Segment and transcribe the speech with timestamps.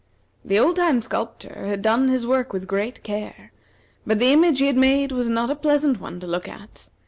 [0.43, 3.51] The old time sculptor had done his work with great care,
[4.03, 6.89] but the image he had made was not a pleasant one to look at.